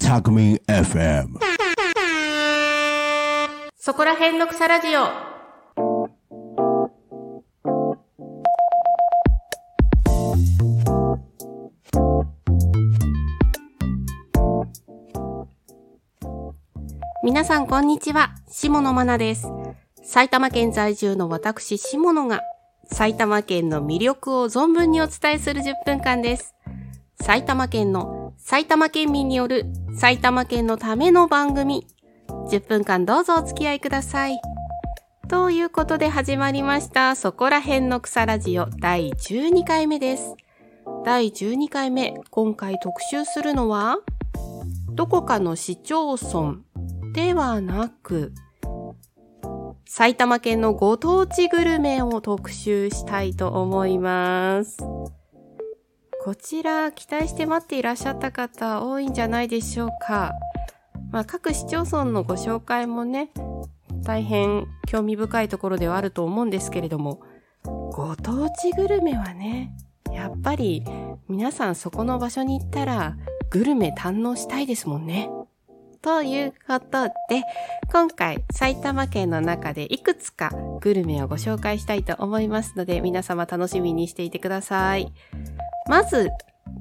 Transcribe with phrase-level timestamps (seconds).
[0.00, 1.38] タクミン FM
[3.74, 5.32] そこら辺の草ラジオ。
[17.24, 19.61] 皆さんこんにちは、下野真奈です。
[20.04, 22.40] 埼玉県在住の私、下野が
[22.86, 26.54] 埼玉県の魅力を存分にお伝えする10分間です。
[27.20, 31.86] 埼玉県の埼玉県民による埼玉県のための番組
[32.48, 34.40] 10分間どうぞお付き合いください。
[35.28, 40.34] ということで始まりました、そこら辺の草ラジオ第12回目です。
[41.04, 43.98] 第12回目、今回特集するのは、
[44.90, 46.56] どこかの市町村
[47.14, 48.32] ではなく、
[49.94, 54.78] 埼玉県のご当地グルメを特集したいと思います。
[56.24, 60.32] こちら、期待して待っていらっしゃった方多いんじゃないでしょうか。
[61.10, 63.32] まあ、各市町村のご紹介もね、
[64.02, 67.20] 大変興味深いところではあると思うんですけれども、
[67.62, 69.74] ご当地グルメはね、
[70.10, 70.82] やっぱり
[71.28, 73.18] 皆さんそこの場所に行ったら
[73.50, 75.28] グルメ堪能したいですもんね。
[76.02, 77.44] ということで、
[77.92, 80.50] 今回埼玉県の中でいくつか
[80.80, 85.12] グルメをご紹介したいと思いますので、皆様楽しみにしていてください。
[85.88, 86.30] まず、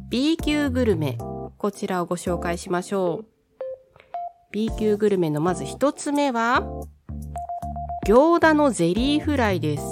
[0.10, 1.18] B 級グルメ。
[1.58, 3.26] こちらをご紹介しましょう。
[4.52, 6.64] B 級グルメのまず一つ目は、
[8.08, 9.84] 行田のゼリーフライです。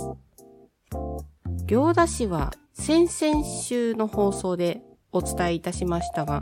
[1.67, 6.41] 行田市は先々週の放送でお伝えいたしましたが、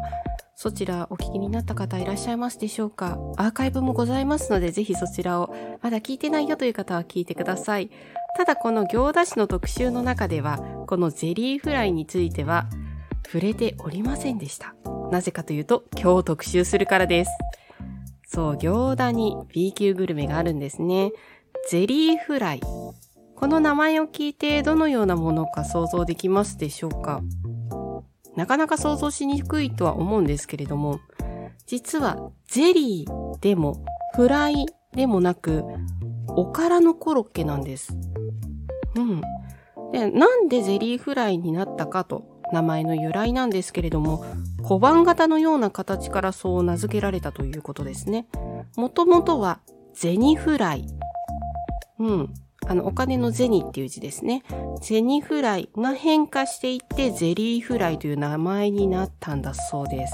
[0.59, 3.19] そちらお聞きになった方いらっしゃいますでしょうか？
[3.37, 7.91] アーカイブもございますので、ぜひそちらをまだ聞いてないよという方は聞いてください。
[8.35, 12.65] ただこの行田市の特集の中では、このゼリーフライについては
[13.27, 14.73] 触れておりませんでした。
[15.11, 17.31] なぜかというと、今日特集するからです。
[18.27, 21.11] そう、行田に B 級グルメがあるんですね。
[21.69, 22.61] ゼリーフライ。
[22.61, 27.21] この名前を聞いてどのようなものか想像できますでしょうか？
[28.37, 30.99] なかなか想像しにくいとは思うんですけれども、
[31.65, 33.83] 実はゼリーでも
[34.15, 35.65] フライでもなく、
[36.29, 37.97] おからのコロッケなんです。
[38.95, 39.21] うん。
[39.91, 44.23] で、なんでゼリーフライになったかと名前の由来なんですけれども、
[44.63, 48.27] 小判型のような形からそう名付けられたということですね。
[48.75, 49.61] もともとは
[49.95, 50.87] 銭フライ。
[51.99, 52.33] うん。
[52.67, 54.43] あの、お金の銭っていう字ですね。
[54.81, 60.13] 銭フライが変化していってゼリーフライという名前になったんだそうです。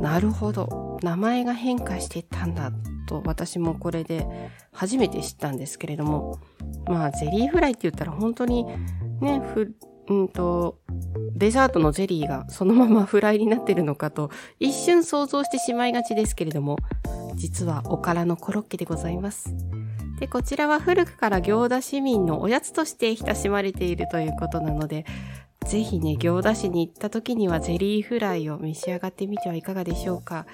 [0.00, 0.98] なるほど。
[1.02, 2.72] 名前が変化していったんだ
[3.08, 4.26] と私もこれで
[4.72, 6.38] 初めて知ったんですけれども。
[6.86, 8.64] まあ、ゼリーフライって言ったら本当に
[9.20, 9.74] ね、ふ、
[10.08, 10.78] うんと、
[11.34, 16.78] デザートのゼリーがそのままフライになってるのかと一瞬想像してしまいがちですけれども、
[17.34, 19.54] 実はおからのコロッケでございます。
[20.18, 25.04] で、こちらは古くから行田市民のおやつとして親しまれているということなので、
[25.66, 30.46] ぜひね、行田市に行った時にはゼリーフライを召し上がってみてはいかがでしょうか。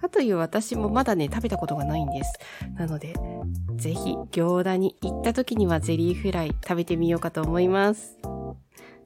[0.00, 2.32] かという私もまだね、食べたことがないんです。
[2.76, 3.14] なので、
[3.76, 8.16] ぜひ行田に行った時にはゼリーフライ食べてみようかと思います。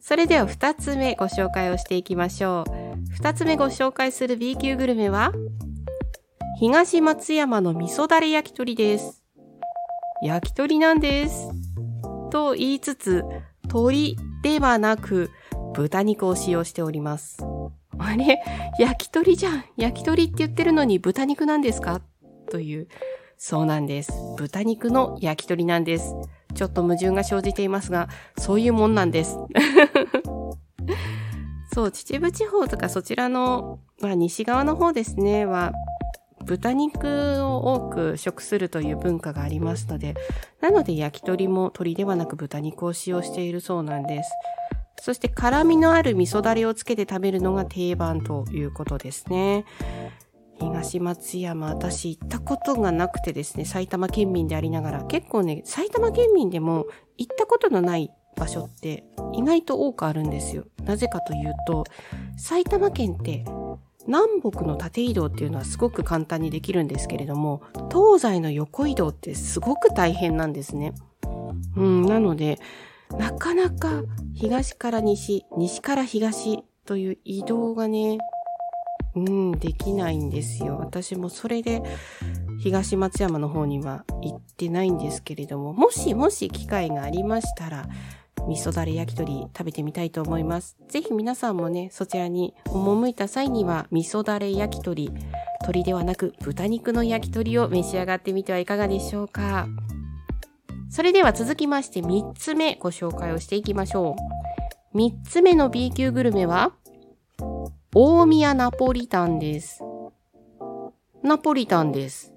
[0.01, 2.89] それでは二つ目ご紹介をしていきましょう。
[3.11, 5.33] 二つ目ご紹介する B 級グルメは、
[6.61, 9.18] 東松山の味噌だれ焼き鳥です。
[10.23, 11.49] 焼き鳥なんです。
[12.31, 13.25] と言いつつ、
[13.65, 15.31] 鶏ではなく
[15.75, 17.39] 豚肉を使用しております。
[17.99, 18.41] あれ？
[18.79, 22.01] 焼き鳥じゃん焼き鳥って言ってるのに豚肉なんですか？
[22.51, 22.89] という。
[23.37, 24.13] そうなんです。
[24.37, 26.15] 豚肉の焼き鳥なんです。
[26.55, 29.39] ちょっと矛盾が生じていますが、そういうもんなんです。
[31.73, 35.73] そう、秩父地方とかそちらの、まあ、西側の方ですね、は、
[36.49, 40.15] 豚肉を多く食するという文化がありますので、
[40.63, 44.31] なので焼き鳥も鶏ではなく豚肉を使用しているそうなんです。
[45.01, 49.67] そして辛みのある味噌だれをつけて食べるのが定番ということですね。
[50.59, 56.87] 東松山、私行ったことがなくてですね、埼玉県民でありながら、結構ね、埼玉県民でも
[57.19, 59.05] 行ったことのない場所って
[59.35, 60.65] 意外と多くあるんですよ。
[60.85, 61.85] なぜかというと、
[62.37, 63.45] 埼玉県って
[64.09, 67.63] 南北の縦移動っていうのはすごく簡単にできるんですけれども、
[67.93, 70.95] 東西の横移動ってすごく大変なんですね。
[71.77, 72.59] うん、なので、
[73.19, 74.03] なかなか
[74.35, 78.19] 東から西、西から東という移動がね、
[79.15, 80.79] うん、できないんですよ。
[80.79, 81.83] 私もそれで
[82.63, 87.87] 東松山の方には行ってないんですけれども、もしもし機会がありましたら、
[88.49, 90.77] 味噌だれ焼き鳥食べてみたいと思います。
[90.89, 95.13] ぜひ皆さんもね、そちらに赴いた際には、味噌だれ焼き鳥、
[95.65, 99.67] 鳥ではなく豚肉の焼き鳥を召し上がってみてはいかがでしょうか。
[100.91, 104.17] それでは続きまして3つ目ご紹介をしていきましょ
[104.95, 104.97] う。
[104.97, 106.73] 3つ目の B 級グルメは、
[107.95, 109.83] 大宮ナポリタンです。
[111.23, 112.33] ナポリタンです。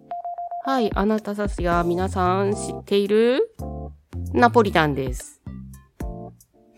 [0.66, 3.56] はい、あなたたちが皆さん知っている
[4.34, 5.31] ナポリタンです。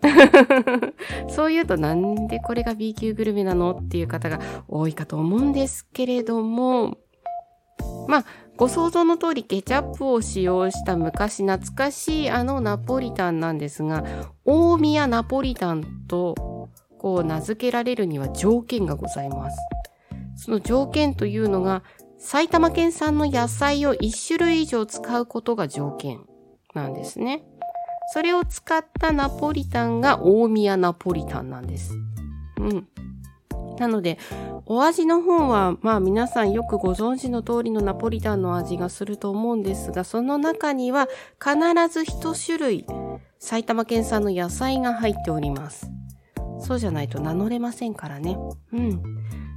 [1.30, 6.98] そう言うとなんでこれが B 級グルメなのっていう方が多いかと思うんですけれども、
[8.08, 14.04] まあ、ご想像の通りケチャップを使用した昔懐かしいあのナポリタンなんですが、
[14.46, 16.70] 大宮ナポリタンと
[17.00, 19.58] こう名付けられるには条件がございます。
[20.36, 21.84] その条件というのが、
[22.18, 26.26] 埼玉県産の野菜を1種類以上使うことが条件
[26.74, 27.44] なんですね。
[28.12, 31.94] それを使ったナポリタンが大宮ナポリタンなんです。
[32.58, 32.88] うん。
[33.78, 34.18] なので、
[34.66, 41.08] お味の方は、まあ皆さんよくご存知の通りのナポリタンの味がすると思うんですが、その中には
[41.42, 41.56] 必
[41.92, 42.86] ず一種類、
[43.40, 45.90] 埼玉県産の野菜が入っております。
[46.60, 48.38] そうじゃないと名乗れませんからね。
[48.72, 49.02] うん。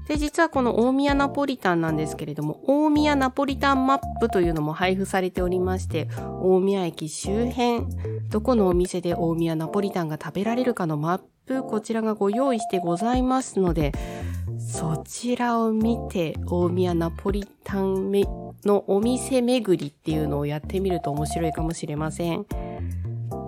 [0.09, 6.09] で、実はこの大宮ナポリタンなんですけれども、大宮ナポリタンマップというのも配布されておりまして、
[6.41, 7.87] 大宮駅周辺、
[8.31, 13.93] どこのお店で大宮ナポリタンが食べられるかのマップ、こちらがご用意してございますので、
[14.59, 18.25] そちらを見て、大宮ナポリタンめ
[18.65, 22.47] のお店巡りっていうのをやってみると面白いかもしれません。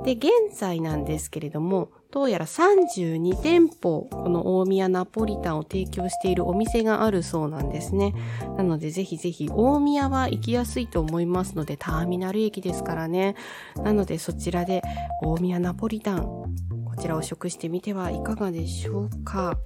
[0.04, 8.14] で、現在なんですけれども、どうやら32店舗、この大宮ナポリタンを提供しているお店があるそうなんですね。
[8.56, 13.34] なので、ぜひぜひ、大宮は行きやすいと思いますので、ターミナル駅ですからね。
[13.76, 14.82] なので、そちらで
[15.22, 19.58] 大宮ナポリタン、こちらを食してみてはいかがでしょうか。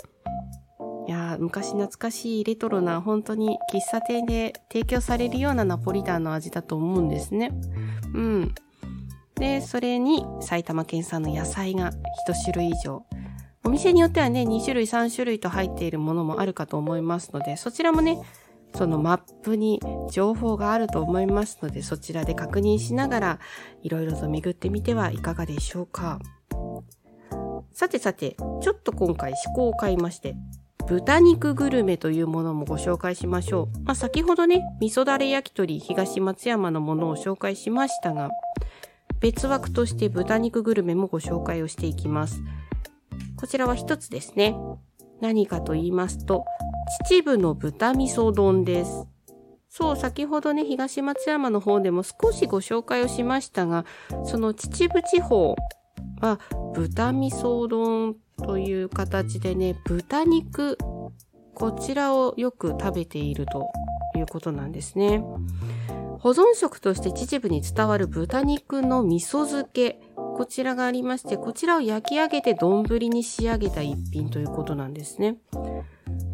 [1.07, 7.51] いやー昔懐かしいレトロな本当に喫茶店で提供されるようなナポリタンの味だと思うんですね。
[8.15, 8.55] うん。
[9.43, 11.91] で、それに埼玉県産の野菜が
[12.29, 13.05] 一種類以上。
[13.65, 18.19] お店によってはね、2種類3種類と入っているものもあるかと思いますので、そちらもね、
[18.73, 19.81] そのマップに
[20.13, 23.39] 情報があると思いますので、そちらで確認しながら、
[23.83, 26.21] いろいろと巡ってみてはいかがでしょうか。
[27.73, 30.37] さてさて、ちょっと今回思考を変えまして、
[30.87, 33.81] 豚肉グルメというものもご紹介しましょう。
[33.83, 38.31] まあ、先ほどね、味噌だれ焼き鳥東松山のものを紹介しましたが、
[39.23, 42.43] 別枠として豚肉グルメもご紹介をしていきます。
[43.37, 44.57] こちらは一つですね。
[45.21, 46.45] 何かと言いますと、
[47.07, 49.07] 秩父の豚味噌丼です。
[49.69, 53.87] そう、先ほどね、東松山の方でも少しご紹介をしましたが、
[54.25, 55.55] その秩父地方
[56.21, 56.41] は
[56.75, 60.77] 豚味噌丼という形でね、豚肉、
[61.55, 63.71] こちらをよく食べていると
[64.17, 65.23] いうことなんですね。
[66.23, 75.39] 保存食として秩父に伝わる豚肉の味噌漬け、こちらがありまして、こちらを焼き上げて丼に仕上げた一品ということなんですね。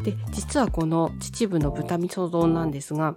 [0.03, 3.15] で、実はこの秩父の豚味噌丼なんですが、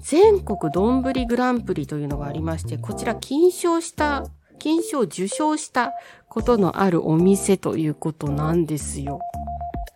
[0.00, 4.26] 全国丼グランプリというのがありまして、こちら金賞した、
[4.58, 5.92] 金賞受賞した
[6.28, 9.20] ことのあるお店ということなんですよ。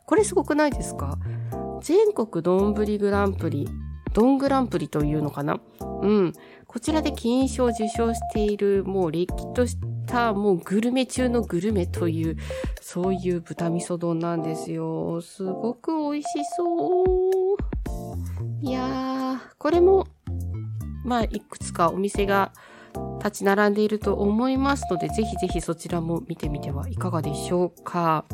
[0.07, 1.19] これすごくないですか？
[1.83, 3.69] 全国丼グランプリ、
[4.15, 5.61] ドングランプリというのかな？
[5.81, 6.33] うん。
[6.67, 12.37] こちらで金賞を受賞している、もうれっきとした、もうグルメ中のグルメという、
[12.81, 15.21] そういう豚味噌丼なんですよ。
[15.21, 17.07] すごく美味しそう。
[18.63, 20.07] いやー、これも、
[21.05, 22.53] まあ、いくつかお店が
[23.19, 28.25] 立ち並んでいると思いますので、ぜひぜひそちらも見てみてはいかがでしょうか。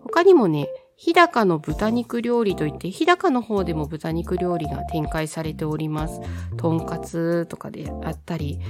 [0.00, 0.68] 他にもね、
[1.04, 6.20] 日高の豚肉料理といって、日高の方でも豚肉料理が展開されております。
[6.56, 8.60] とんかつとかであったり、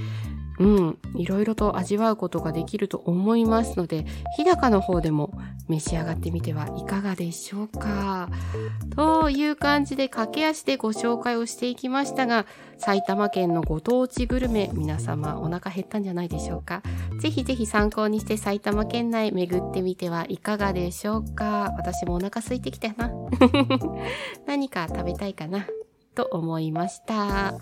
[0.63, 4.05] うん、いろいろと味わうことができると思いますので、
[4.37, 5.33] 日高の方でも
[5.67, 8.29] 召し上がってみてはいかがでしょうか。
[8.95, 12.45] という感じで駆け足でご紹介をしていきましたが、
[12.77, 16.81] 埼玉県のご当地グルメ、皆様お腹減ったんじゃないでしょうか。
[17.19, 21.73] ぜひぜひ参考にして埼玉県内巡ってみてはいかがでしょうか。
[21.77, 23.11] 私もお腹空いてきたな。
[24.47, 25.65] 何か食べたいかな
[26.15, 27.55] と思いました。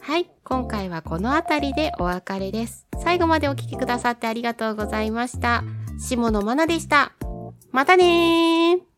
[0.00, 2.86] はい、今回はこの辺りでお別れです。
[3.02, 5.64] 最後までお聴きくださってありがとうございました。
[5.98, 7.12] 下野真奈でした。
[7.70, 8.88] またねー。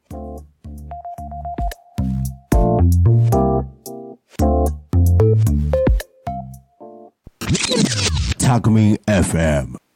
[9.07, 9.90] FM